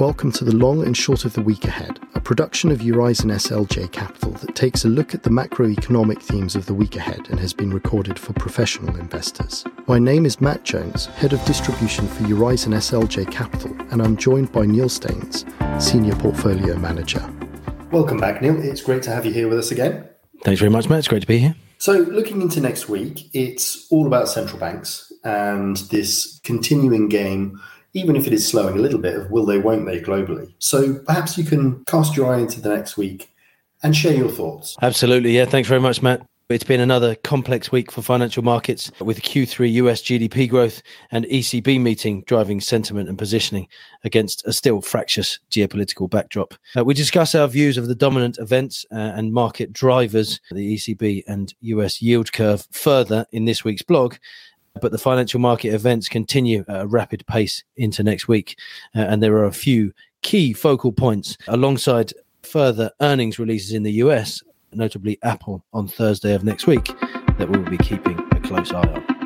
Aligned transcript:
welcome 0.00 0.32
to 0.32 0.46
the 0.46 0.56
long 0.56 0.82
and 0.82 0.96
short 0.96 1.26
of 1.26 1.34
the 1.34 1.42
week 1.42 1.66
ahead, 1.66 2.00
a 2.14 2.20
production 2.20 2.72
of 2.72 2.78
Eurizon 2.78 3.30
SLJ 3.32 3.92
Capital 3.92 4.30
that 4.30 4.54
takes 4.54 4.86
a 4.86 4.88
look 4.88 5.14
at 5.14 5.22
the 5.22 5.28
macroeconomic 5.28 6.22
themes 6.22 6.56
of 6.56 6.64
the 6.64 6.72
week 6.72 6.96
ahead 6.96 7.28
and 7.28 7.38
has 7.38 7.52
been 7.52 7.68
recorded 7.68 8.18
for 8.18 8.32
professional 8.32 8.96
investors. 8.96 9.62
My 9.86 9.98
name 9.98 10.24
is 10.24 10.40
Matt 10.40 10.64
Jones, 10.64 11.04
Head 11.04 11.34
of 11.34 11.44
Distribution 11.44 12.08
for 12.08 12.22
Eurizon 12.22 12.72
SLJ 12.72 13.30
Capital, 13.30 13.76
and 13.90 14.00
I'm 14.00 14.16
joined 14.16 14.50
by 14.52 14.64
Neil 14.64 14.88
Staines, 14.88 15.44
Senior 15.78 16.14
Portfolio 16.14 16.78
Manager. 16.78 17.22
Welcome 17.90 18.16
back, 18.16 18.40
Neil. 18.40 18.58
It's 18.58 18.80
great 18.80 19.02
to 19.02 19.10
have 19.10 19.26
you 19.26 19.34
here 19.34 19.48
with 19.48 19.58
us 19.58 19.70
again. 19.70 20.08
Thanks 20.44 20.60
very 20.60 20.70
much, 20.70 20.88
Matt. 20.88 21.00
It's 21.00 21.08
great 21.08 21.20
to 21.20 21.28
be 21.28 21.40
here. 21.40 21.54
So, 21.76 21.98
looking 21.98 22.40
into 22.40 22.60
next 22.62 22.88
week, 22.88 23.28
it's 23.34 23.86
all 23.90 24.06
about 24.06 24.30
central 24.30 24.58
banks 24.58 25.12
and 25.24 25.76
this 25.90 26.40
continuing 26.42 27.10
game 27.10 27.60
even 27.94 28.16
if 28.16 28.26
it 28.26 28.32
is 28.32 28.46
slowing 28.46 28.78
a 28.78 28.80
little 28.80 28.98
bit, 28.98 29.14
of 29.16 29.30
will 29.30 29.46
they, 29.46 29.58
won't 29.58 29.86
they 29.86 30.00
globally. 30.00 30.52
So 30.58 30.94
perhaps 31.00 31.36
you 31.36 31.44
can 31.44 31.84
cast 31.84 32.16
your 32.16 32.32
eye 32.32 32.38
into 32.38 32.60
the 32.60 32.74
next 32.74 32.96
week 32.96 33.30
and 33.82 33.96
share 33.96 34.14
your 34.14 34.30
thoughts. 34.30 34.76
Absolutely. 34.82 35.36
Yeah. 35.36 35.46
Thanks 35.46 35.68
very 35.68 35.80
much, 35.80 36.02
Matt. 36.02 36.26
It's 36.50 36.64
been 36.64 36.80
another 36.80 37.14
complex 37.14 37.70
week 37.70 37.92
for 37.92 38.02
financial 38.02 38.42
markets 38.42 38.90
with 39.00 39.22
Q3 39.22 39.72
US 39.74 40.02
GDP 40.02 40.48
growth 40.48 40.82
and 41.12 41.24
ECB 41.26 41.80
meeting 41.80 42.24
driving 42.26 42.60
sentiment 42.60 43.08
and 43.08 43.16
positioning 43.16 43.68
against 44.02 44.44
a 44.48 44.52
still 44.52 44.80
fractious 44.80 45.38
geopolitical 45.48 46.10
backdrop. 46.10 46.54
Uh, 46.76 46.84
we 46.84 46.92
discuss 46.92 47.36
our 47.36 47.46
views 47.46 47.78
of 47.78 47.86
the 47.86 47.94
dominant 47.94 48.36
events 48.38 48.84
uh, 48.90 48.96
and 48.96 49.32
market 49.32 49.72
drivers, 49.72 50.40
the 50.50 50.74
ECB 50.74 51.22
and 51.28 51.54
US 51.60 52.02
yield 52.02 52.32
curve, 52.32 52.66
further 52.72 53.26
in 53.30 53.44
this 53.44 53.62
week's 53.62 53.82
blog 53.82 54.16
but 54.80 54.92
the 54.92 54.98
financial 54.98 55.40
market 55.40 55.74
events 55.74 56.08
continue 56.08 56.64
at 56.68 56.82
a 56.82 56.86
rapid 56.86 57.26
pace 57.26 57.64
into 57.76 58.02
next 58.02 58.28
week. 58.28 58.56
Uh, 58.94 59.00
and 59.00 59.22
there 59.22 59.34
are 59.34 59.46
a 59.46 59.52
few 59.52 59.92
key 60.22 60.52
focal 60.52 60.92
points 60.92 61.36
alongside 61.48 62.12
further 62.42 62.90
earnings 63.00 63.38
releases 63.38 63.72
in 63.72 63.82
the 63.82 63.92
US, 63.92 64.42
notably 64.72 65.18
Apple 65.22 65.64
on 65.72 65.88
Thursday 65.88 66.34
of 66.34 66.44
next 66.44 66.66
week, 66.66 66.86
that 67.38 67.48
we'll 67.48 67.64
be 67.64 67.78
keeping 67.78 68.18
a 68.32 68.40
close 68.40 68.72
eye 68.72 68.80
on. 68.80 69.20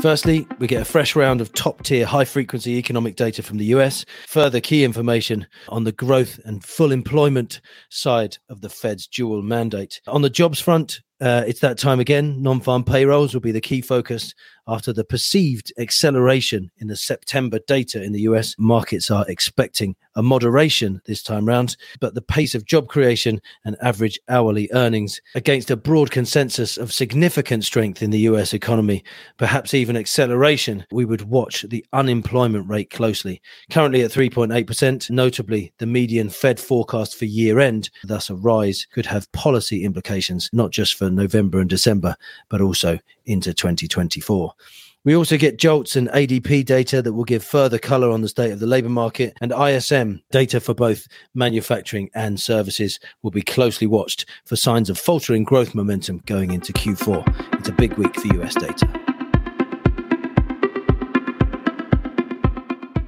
Firstly, 0.00 0.46
we 0.58 0.66
get 0.66 0.82
a 0.82 0.84
fresh 0.84 1.16
round 1.16 1.40
of 1.40 1.52
top 1.52 1.82
tier 1.82 2.06
high 2.06 2.26
frequency 2.26 2.72
economic 2.72 3.16
data 3.16 3.42
from 3.42 3.56
the 3.56 3.64
US, 3.66 4.04
further 4.28 4.60
key 4.60 4.84
information 4.84 5.46
on 5.68 5.84
the 5.84 5.92
growth 5.92 6.38
and 6.44 6.62
full 6.62 6.92
employment 6.92 7.60
side 7.88 8.36
of 8.50 8.60
the 8.60 8.68
Fed's 8.68 9.06
dual 9.06 9.42
mandate. 9.42 10.00
On 10.06 10.22
the 10.22 10.30
jobs 10.30 10.60
front, 10.60 11.00
uh, 11.20 11.44
it's 11.46 11.60
that 11.60 11.78
time 11.78 12.00
again. 12.00 12.42
Non 12.42 12.60
farm 12.60 12.84
payrolls 12.84 13.34
will 13.34 13.40
be 13.40 13.52
the 13.52 13.60
key 13.60 13.80
focus 13.80 14.34
after 14.68 14.92
the 14.92 15.04
perceived 15.04 15.72
acceleration 15.78 16.70
in 16.78 16.88
the 16.88 16.96
September 16.96 17.58
data 17.66 18.02
in 18.02 18.12
the 18.12 18.22
US. 18.22 18.54
Markets 18.58 19.10
are 19.10 19.24
expecting 19.28 19.96
a 20.16 20.22
moderation 20.22 21.00
this 21.04 21.22
time 21.22 21.46
round, 21.46 21.76
but 22.00 22.14
the 22.14 22.22
pace 22.22 22.54
of 22.54 22.64
job 22.64 22.88
creation 22.88 23.40
and 23.64 23.76
average 23.82 24.18
hourly 24.28 24.68
earnings 24.72 25.20
against 25.34 25.70
a 25.70 25.76
broad 25.76 26.10
consensus 26.10 26.76
of 26.76 26.92
significant 26.92 27.64
strength 27.64 28.02
in 28.02 28.10
the 28.10 28.20
US 28.20 28.54
economy, 28.54 29.04
perhaps 29.36 29.74
even 29.74 29.96
acceleration, 29.96 30.84
we 30.90 31.04
would 31.04 31.22
watch 31.22 31.62
the 31.68 31.84
unemployment 31.92 32.68
rate 32.68 32.90
closely. 32.90 33.40
Currently 33.70 34.02
at 34.02 34.10
3.8%, 34.10 35.10
notably 35.10 35.72
the 35.78 35.86
median 35.86 36.30
Fed 36.30 36.58
forecast 36.58 37.16
for 37.16 37.26
year 37.26 37.60
end, 37.60 37.90
thus 38.04 38.30
a 38.30 38.34
rise 38.34 38.86
could 38.92 39.06
have 39.06 39.30
policy 39.32 39.84
implications, 39.84 40.48
not 40.52 40.70
just 40.70 40.94
for 40.94 41.10
November 41.10 41.60
and 41.60 41.68
December, 41.70 42.16
but 42.48 42.60
also 42.60 42.98
into 43.26 43.52
2024. 43.52 44.52
We 45.06 45.14
also 45.14 45.36
get 45.38 45.56
JOLTS 45.56 45.94
and 45.94 46.08
ADP 46.08 46.64
data 46.64 47.00
that 47.00 47.12
will 47.12 47.22
give 47.22 47.44
further 47.44 47.78
color 47.78 48.10
on 48.10 48.22
the 48.22 48.28
state 48.28 48.50
of 48.50 48.58
the 48.58 48.66
labor 48.66 48.88
market, 48.88 49.36
and 49.40 49.52
ISM 49.52 50.20
data 50.32 50.58
for 50.58 50.74
both 50.74 51.06
manufacturing 51.32 52.10
and 52.12 52.40
services 52.40 52.98
will 53.22 53.30
be 53.30 53.42
closely 53.42 53.86
watched 53.86 54.26
for 54.44 54.56
signs 54.56 54.90
of 54.90 54.98
faltering 54.98 55.44
growth 55.44 55.76
momentum 55.76 56.22
going 56.26 56.50
into 56.50 56.72
Q4. 56.72 57.54
It's 57.60 57.68
a 57.68 57.72
big 57.72 57.92
week 57.92 58.18
for 58.18 58.26
US 58.42 58.56
data. 58.56 59.05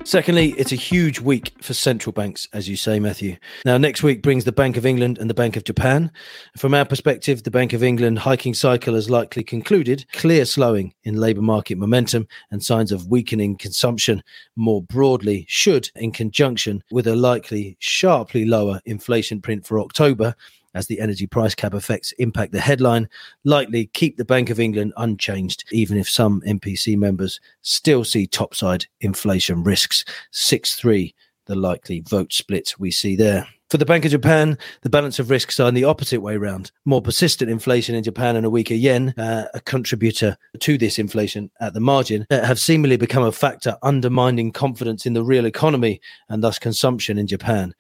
Secondly, 0.09 0.55
it's 0.57 0.73
a 0.73 0.75
huge 0.75 1.21
week 1.21 1.53
for 1.61 1.75
central 1.75 2.15
banks, 2.15 2.49
as 2.55 2.67
you 2.67 2.77
say, 2.77 2.99
Matthew. 2.99 3.37
Now, 3.67 3.77
next 3.77 4.03
week 4.03 4.23
brings 4.23 4.45
the 4.45 4.53
Bank 4.53 4.79
of 4.79 4.87
England 4.87 5.19
and 5.19 5.29
the 5.29 5.35
Bank 5.35 5.55
of 5.55 5.65
Japan. 5.65 6.11
From 6.57 6.73
our 6.73 6.87
perspective, 6.87 7.43
the 7.43 7.51
Bank 7.51 7.75
of 7.75 7.83
England 7.83 8.21
hiking 8.21 8.55
cycle 8.55 8.95
has 8.95 9.11
likely 9.11 9.45
concluded, 9.45 10.07
clear 10.15 10.47
slowing 10.47 10.95
in 11.05 11.21
labour 11.21 11.43
market 11.43 11.77
momentum 11.77 12.27
and 12.51 12.65
signs 12.65 12.91
of 12.91 13.09
weakening 13.09 13.59
consumption 13.59 14.23
more 14.57 14.83
broadly 14.83 15.45
should, 15.47 15.91
in 15.95 16.11
conjunction 16.11 16.83
with 16.91 17.07
a 17.07 17.15
likely 17.15 17.77
sharply 17.79 18.47
lower 18.47 18.81
inflation 18.87 19.43
print 19.43 19.67
for 19.67 19.79
October, 19.79 20.35
as 20.75 20.87
the 20.87 21.01
energy 21.01 21.27
price 21.27 21.55
cap 21.55 21.75
effects 21.75 22.13
impact 22.13 22.53
the 22.53 22.61
headline, 22.61 23.09
likely 23.45 23.87
keep 23.87 24.17
the 24.17 24.25
Bank 24.25 24.51
of 24.51 24.61
England 24.61 24.93
unchanged, 24.97 25.65
even 25.73 25.97
if 25.99 26.09
some 26.09 26.41
MPC 26.43 26.97
members 26.97 27.41
still 27.63 28.05
see 28.05 28.27
topside 28.27 28.87
inflation 29.01 29.63
risks. 29.65 30.05
6 30.31 30.75
3, 30.75 31.15
the 31.47 31.55
likely 31.57 32.01
vote 32.01 32.33
split 32.33 32.75
we 32.79 32.91
see 32.91 33.17
there. 33.17 33.47
For 33.71 33.77
the 33.77 33.85
Bank 33.85 34.07
of 34.07 34.11
Japan, 34.11 34.57
the 34.81 34.89
balance 34.89 35.19
of 35.19 35.29
risks 35.29 35.61
are 35.61 35.69
in 35.69 35.75
the 35.75 35.85
opposite 35.85 36.23
way 36.23 36.39
round. 36.39 36.73
More 36.87 37.03
persistent 37.03 37.51
inflation 37.51 37.95
in 37.95 38.03
Japan 38.03 38.35
and 38.35 38.47
a 38.47 38.51
weaker 38.51 38.73
yen, 38.73 39.11
uh, 39.19 39.45
a 39.53 39.61
contributor 39.61 40.39
to 40.61 40.79
this 40.79 40.99
inflation 40.99 41.51
at 41.61 41.75
the 41.75 41.81
margin, 41.81 42.27
uh, 42.31 42.47
have 42.47 42.59
seemingly 42.59 42.97
become 42.97 43.23
a 43.23 43.31
factor 43.31 43.77
undermining 43.83 44.53
confidence 44.53 45.05
in 45.05 45.13
the 45.13 45.23
real 45.23 45.45
economy 45.45 46.01
and 46.31 46.43
thus 46.43 46.59
consumption 46.59 47.19
in 47.19 47.27
Japan. 47.27 47.75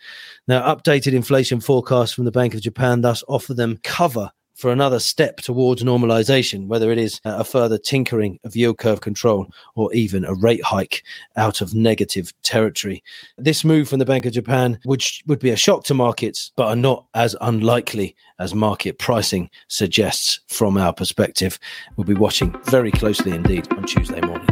Now, 0.46 0.74
updated 0.74 1.14
inflation 1.14 1.58
forecasts 1.58 2.12
from 2.12 2.26
the 2.26 2.32
Bank 2.32 2.52
of 2.52 2.60
Japan 2.60 3.00
thus 3.00 3.24
offer 3.26 3.54
them 3.54 3.80
cover 3.82 4.30
for 4.58 4.72
another 4.72 4.98
step 4.98 5.36
towards 5.36 5.84
normalization, 5.84 6.66
whether 6.66 6.90
it 6.90 6.98
is 6.98 7.20
a 7.24 7.44
further 7.44 7.78
tinkering 7.78 8.40
of 8.42 8.56
yield 8.56 8.76
curve 8.76 9.00
control 9.00 9.46
or 9.76 9.92
even 9.94 10.24
a 10.24 10.34
rate 10.34 10.62
hike 10.64 11.04
out 11.36 11.60
of 11.60 11.74
negative 11.74 12.32
territory. 12.42 13.02
This 13.38 13.64
move 13.64 13.88
from 13.88 14.00
the 14.00 14.04
Bank 14.04 14.26
of 14.26 14.32
Japan 14.32 14.80
would, 14.84 15.04
would 15.26 15.38
be 15.38 15.50
a 15.50 15.56
shock 15.56 15.84
to 15.84 15.94
markets, 15.94 16.50
but 16.56 16.66
are 16.66 16.76
not 16.76 17.06
as 17.14 17.36
unlikely 17.40 18.16
as 18.40 18.52
market 18.52 18.98
pricing 18.98 19.48
suggests 19.68 20.40
from 20.48 20.76
our 20.76 20.92
perspective. 20.92 21.60
We'll 21.96 22.04
be 22.04 22.14
watching 22.14 22.54
very 22.64 22.90
closely 22.90 23.30
indeed 23.30 23.72
on 23.74 23.84
Tuesday 23.84 24.20
morning. 24.20 24.48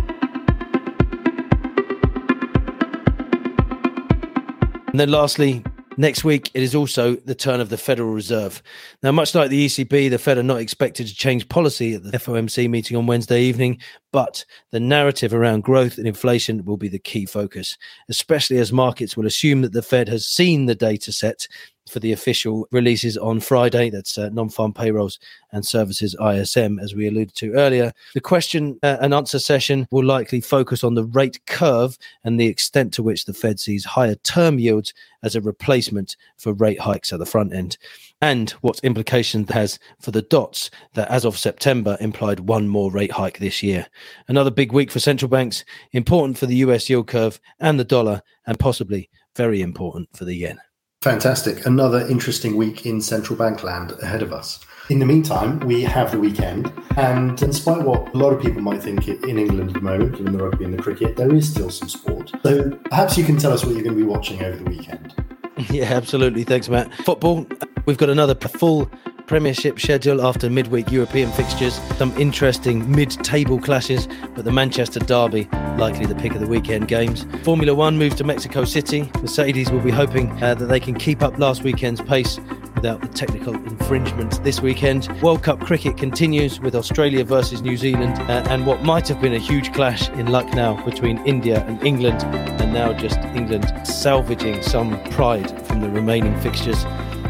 And 4.87 5.01
then 5.01 5.11
lastly, 5.11 5.65
Next 5.99 6.25
week, 6.25 6.51
it 6.53 6.63
is 6.63 6.75
also 6.75 7.17
the 7.17 7.35
turn 7.35 7.61
of 7.61 7.71
the 7.71 7.79
Federal 7.79 8.11
Reserve. 8.11 8.63
Now, 9.03 9.13
much 9.13 9.35
like 9.35 9.49
the 9.49 9.65
ECB, 9.67 10.11
the 10.11 10.19
Fed 10.19 10.37
are 10.37 10.43
not 10.43 10.61
expected 10.61 11.07
to 11.07 11.15
change 11.15 11.49
policy 11.49 11.95
at 11.95 12.03
the 12.03 12.19
FOMC 12.19 12.69
meeting 12.69 12.99
on 12.99 13.07
Wednesday 13.07 13.43
evening, 13.43 13.81
but 14.13 14.45
the 14.73 14.81
narrative 14.81 15.33
around 15.33 15.63
growth 15.63 15.97
and 15.97 16.07
inflation 16.07 16.65
will 16.67 16.77
be 16.77 16.89
the 16.89 16.99
key 16.99 17.25
focus, 17.25 17.79
especially 18.11 18.59
as 18.59 18.73
markets 18.73 19.17
will 19.17 19.27
assume 19.27 19.63
that 19.63 19.73
the 19.73 19.83
Fed 19.83 20.09
has 20.09 20.27
seen 20.27 20.67
the 20.67 20.75
data 20.75 21.13
set 21.13 21.49
for 21.89 22.01
the 22.01 22.13
official 22.13 22.67
releases 22.73 23.17
on 23.17 23.41
Friday. 23.41 23.91
That's 23.91 24.19
uh, 24.19 24.29
non 24.31 24.49
farm 24.49 24.73
payrolls 24.73 25.19
and 25.53 25.65
services 25.65 26.17
ISM, 26.21 26.79
as 26.79 26.95
we 26.95 27.07
alluded 27.09 27.35
to 27.37 27.53
earlier. 27.55 27.93
The 28.15 28.21
question 28.21 28.79
uh, 28.83 28.99
and 29.01 29.15
answer 29.15 29.39
session 29.39 29.87
will 29.91 30.05
likely 30.05 30.41
focus 30.41 30.85
on 30.85 30.95
the 30.95 31.05
rate 31.05 31.45
curve 31.47 31.99
and 32.25 32.39
the 32.39 32.47
extent 32.47 32.93
to 32.95 33.03
which 33.03 33.25
the 33.25 33.35
Fed 33.35 33.61
sees 33.61 33.85
higher 33.85 34.17
term 34.17 34.59
yields 34.59 34.93
as 35.23 35.35
a 35.35 35.41
replacement 35.41 36.17
for 36.37 36.53
rate 36.53 36.81
hikes 36.81 37.13
at 37.13 37.19
the 37.19 37.27
front 37.27 37.53
end, 37.53 37.77
and 38.21 38.51
what 38.61 38.81
implications 38.85 39.51
has 39.51 39.79
for 40.01 40.11
the 40.11 40.23
dots 40.23 40.71
that, 40.95 41.11
as 41.11 41.25
of 41.25 41.39
September, 41.39 41.97
implied 42.01 42.41
one 42.41 42.69
more 42.69 42.91
rate 42.91 43.13
hike 43.13 43.39
this 43.39 43.63
year. 43.63 43.87
Another 44.29 44.51
big 44.51 44.73
week 44.73 44.91
for 44.91 45.01
central 45.01 45.29
banks, 45.29 45.65
important 45.93 46.39
for 46.39 46.47
the 46.47 46.57
US 46.57 46.89
yield 46.89 47.09
curve 47.09 47.41
and 47.59 47.79
the 47.79 47.85
dollar, 47.85 48.23
and 48.47 48.59
possibly 48.59 49.11
very 49.35 49.61
important 49.61 50.09
for 50.17 50.25
the 50.25 50.35
yen. 50.35 50.59
Fantastic. 51.07 51.67
Another 51.67 52.01
interesting 52.09 52.57
week 52.57 52.85
in 52.85 53.01
central 53.01 53.39
bank 53.39 53.63
land 53.63 53.93
ahead 54.03 54.23
of 54.23 54.33
us. 54.33 54.59
In 54.91 54.99
the 54.99 55.07
meantime, 55.07 55.61
we 55.61 55.83
have 55.83 56.11
the 56.11 56.19
weekend, 56.19 56.73
and 56.97 57.39
despite 57.39 57.83
what 57.83 58.13
a 58.13 58.19
lot 58.19 58.33
of 58.33 58.43
people 58.43 58.61
might 58.61 58.83
think 58.83 59.07
in 59.07 59.39
England 59.39 59.69
at 59.69 59.75
the 59.75 59.81
moment, 59.83 60.17
given 60.17 60.37
the 60.37 60.43
rugby 60.43 60.65
and 60.65 60.75
the 60.75 60.83
cricket, 60.83 61.15
there 61.15 61.33
is 61.33 61.49
still 61.49 61.71
some 61.71 61.89
sport. 61.89 62.33
So 62.43 62.73
perhaps 62.91 63.17
you 63.17 63.23
can 63.23 63.37
tell 63.37 63.53
us 63.53 63.65
what 63.65 63.77
you're 63.77 63.85
going 63.85 63.97
to 63.97 64.03
be 64.03 64.09
watching 64.09 64.43
over 64.43 64.57
the 64.57 64.69
weekend. 64.69 65.15
Yeah, 65.71 65.85
absolutely. 65.85 66.43
Thanks, 66.43 66.69
Matt. 66.69 66.93
Football, 66.97 67.47
we've 67.87 67.97
got 67.97 68.11
another 68.11 68.35
full 68.35 68.91
Premiership 69.27 69.79
schedule 69.79 70.27
after 70.27 70.51
midweek 70.51 70.91
European 70.91 71.31
fixtures. 71.33 71.81
Some 71.99 72.13
interesting 72.21 72.91
mid 72.91 73.11
table 73.11 73.61
clashes, 73.61 74.09
but 74.35 74.45
the 74.45 74.53
Manchester 74.53 75.01
Derby 75.01 75.49
likely 75.79 76.07
the 76.07 76.15
pick 76.15 76.35
of 76.35 76.41
the 76.41 76.47
weekend 76.47 76.89
games. 76.89 77.27
Formula 77.43 77.75
One 77.75 77.99
moves 77.99 78.17
to 78.17 78.25
Mexico 78.25 78.65
City. 78.65 79.11
Mercedes 79.21 79.71
will 79.71 79.81
be 79.81 79.91
hoping 79.91 80.31
uh, 80.43 80.55
that 80.55 80.67
they 80.67 80.81
can 80.81 80.95
keep 80.95 81.23
up 81.23 81.39
last 81.39 81.63
weekend's 81.63 82.01
pace 82.01 82.39
without 82.75 83.01
the 83.01 83.09
technical 83.09 83.55
infringement 83.55 84.43
this 84.45 84.61
weekend. 84.61 85.09
World 85.23 85.43
Cup 85.43 85.61
cricket 85.61 85.97
continues 85.97 86.61
with 86.61 86.75
Australia 86.75 87.25
versus 87.25 87.63
New 87.63 87.77
Zealand 87.77 88.19
uh, 88.31 88.45
and 88.49 88.67
what 88.67 88.83
might 88.83 89.09
have 89.09 89.21
been 89.21 89.35
a 89.35 89.39
huge 89.39 89.73
clash 89.73 90.09
in 90.11 90.27
Lucknow 90.27 90.83
between 90.85 91.19
India 91.27 91.65
and 91.67 91.83
England, 91.85 92.23
and 92.25 92.73
now 92.73 92.93
just 92.93 93.19
England 93.35 93.73
salvaging 93.87 94.63
some 94.63 95.03
pride 95.11 95.51
from 95.67 95.81
the 95.81 95.89
remaining 95.89 96.39
fixtures. 96.41 96.85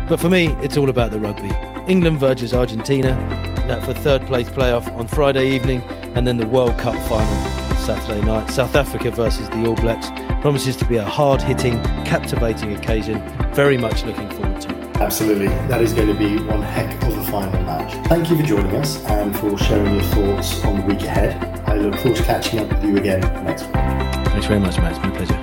But 0.08 0.20
for 0.20 0.28
me, 0.28 0.48
it's 0.62 0.76
all 0.76 0.90
about 0.90 1.10
the 1.10 1.20
rugby. 1.20 1.50
England 1.90 2.19
versus 2.19 2.52
Argentina, 2.52 3.14
that 3.69 3.84
for 3.84 3.94
third 3.94 4.26
place 4.26 4.48
playoff 4.48 4.93
on 4.96 5.06
Friday 5.06 5.48
evening, 5.50 5.82
and 6.14 6.26
then 6.26 6.37
the 6.37 6.46
World 6.46 6.76
Cup 6.78 6.94
final 7.08 7.56
Saturday 7.86 8.20
night. 8.26 8.50
South 8.50 8.74
Africa 8.74 9.12
versus 9.12 9.48
the 9.50 9.64
All 9.64 9.76
Blacks 9.76 10.08
promises 10.40 10.74
to 10.76 10.84
be 10.86 10.96
a 10.96 11.04
hard 11.04 11.40
hitting, 11.40 11.80
captivating 12.04 12.74
occasion. 12.74 13.22
Very 13.54 13.78
much 13.78 14.02
looking 14.04 14.28
forward 14.30 14.60
to 14.62 14.70
it. 14.70 14.96
Absolutely. 14.96 15.46
That 15.68 15.82
is 15.82 15.92
going 15.92 16.08
to 16.08 16.14
be 16.14 16.36
one 16.42 16.62
heck 16.62 17.00
of 17.04 17.16
a 17.16 17.22
final 17.30 17.62
match. 17.62 17.92
Thank 18.08 18.28
you 18.28 18.36
for 18.36 18.42
joining 18.42 18.74
us 18.74 19.00
and 19.04 19.38
for 19.38 19.56
sharing 19.56 19.94
your 19.94 20.02
thoughts 20.02 20.64
on 20.64 20.80
the 20.80 20.86
week 20.86 21.02
ahead. 21.02 21.40
I 21.68 21.76
look 21.76 21.94
forward 21.94 22.16
to 22.16 22.24
catching 22.24 22.58
up 22.58 22.68
with 22.70 22.82
you 22.82 22.96
again 22.96 23.20
next 23.44 23.66
week. 23.66 23.74
Thanks 23.74 24.46
very 24.46 24.58
much, 24.58 24.78
Matt. 24.78 24.90
It's 24.90 24.98
been 25.00 25.12
a 25.12 25.14
pleasure. 25.14 25.38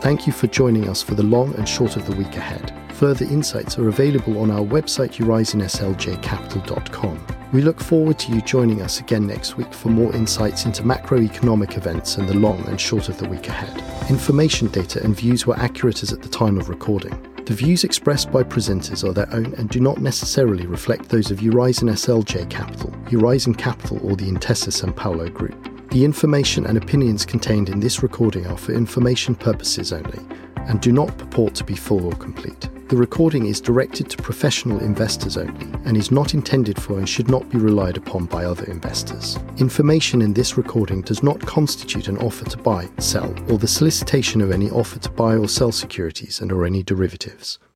Thank 0.00 0.28
you 0.28 0.32
for 0.32 0.46
joining 0.46 0.88
us 0.88 1.02
for 1.02 1.16
the 1.16 1.24
long 1.24 1.56
and 1.56 1.68
short 1.68 1.96
of 1.96 2.06
the 2.06 2.14
week 2.14 2.36
ahead. 2.36 2.72
Further 2.92 3.24
insights 3.24 3.80
are 3.80 3.88
available 3.88 4.38
on 4.38 4.52
our 4.52 4.64
website, 4.64 5.16
eurizonSLJcapital.com. 5.16 7.37
We 7.50 7.62
look 7.62 7.80
forward 7.80 8.18
to 8.18 8.32
you 8.32 8.42
joining 8.42 8.82
us 8.82 9.00
again 9.00 9.26
next 9.26 9.56
week 9.56 9.72
for 9.72 9.88
more 9.88 10.14
insights 10.14 10.66
into 10.66 10.82
macroeconomic 10.82 11.78
events 11.78 12.18
and 12.18 12.28
the 12.28 12.36
long 12.36 12.62
and 12.66 12.78
short 12.78 13.08
of 13.08 13.16
the 13.16 13.26
week 13.26 13.48
ahead. 13.48 13.82
Information 14.10 14.68
data 14.68 15.02
and 15.02 15.16
views 15.16 15.46
were 15.46 15.56
accurate 15.56 16.02
as 16.02 16.12
at 16.12 16.20
the 16.20 16.28
time 16.28 16.58
of 16.58 16.68
recording. 16.68 17.18
The 17.46 17.54
views 17.54 17.84
expressed 17.84 18.30
by 18.30 18.42
presenters 18.42 19.02
are 19.02 19.14
their 19.14 19.32
own 19.32 19.54
and 19.54 19.70
do 19.70 19.80
not 19.80 20.02
necessarily 20.02 20.66
reflect 20.66 21.08
those 21.08 21.30
of 21.30 21.38
Eurizon 21.38 21.88
SLJ 21.88 22.50
Capital, 22.50 22.90
Eurizon 23.08 23.56
Capital, 23.56 23.98
or 24.06 24.14
the 24.14 24.30
Intesa 24.30 24.70
Sanpaolo 24.70 25.32
Group. 25.32 25.90
The 25.90 26.04
information 26.04 26.66
and 26.66 26.76
opinions 26.76 27.24
contained 27.24 27.70
in 27.70 27.80
this 27.80 28.02
recording 28.02 28.46
are 28.46 28.58
for 28.58 28.72
information 28.72 29.34
purposes 29.34 29.90
only 29.90 30.20
and 30.66 30.82
do 30.82 30.92
not 30.92 31.16
purport 31.16 31.54
to 31.54 31.64
be 31.64 31.76
full 31.76 32.04
or 32.04 32.12
complete. 32.16 32.68
The 32.88 32.96
recording 32.96 33.44
is 33.44 33.60
directed 33.60 34.08
to 34.08 34.16
professional 34.16 34.80
investors 34.80 35.36
only 35.36 35.66
and 35.84 35.94
is 35.94 36.10
not 36.10 36.32
intended 36.32 36.80
for 36.80 36.96
and 36.96 37.06
should 37.06 37.28
not 37.28 37.46
be 37.50 37.58
relied 37.58 37.98
upon 37.98 38.24
by 38.24 38.46
other 38.46 38.64
investors. 38.64 39.38
Information 39.58 40.22
in 40.22 40.32
this 40.32 40.56
recording 40.56 41.02
does 41.02 41.22
not 41.22 41.38
constitute 41.38 42.08
an 42.08 42.16
offer 42.16 42.46
to 42.46 42.56
buy, 42.56 42.88
sell, 42.96 43.34
or 43.50 43.58
the 43.58 43.68
solicitation 43.68 44.40
of 44.40 44.50
any 44.50 44.70
offer 44.70 44.98
to 45.00 45.10
buy 45.10 45.36
or 45.36 45.48
sell 45.48 45.70
securities 45.70 46.40
and 46.40 46.50
or 46.50 46.64
any 46.64 46.82
derivatives. 46.82 47.58